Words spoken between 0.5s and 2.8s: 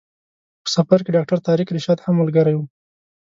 په سفر کې ډاکټر طارق رشاد هم ملګری و.